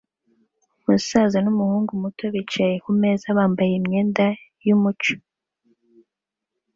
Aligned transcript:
Umusaza 0.85 1.37
n'umuhungu 1.41 1.91
muto 2.01 2.25
bicaye 2.33 2.75
kumeza 2.85 3.27
bambaye 3.37 3.73
imyenda 3.79 4.25
yumuco 4.65 5.13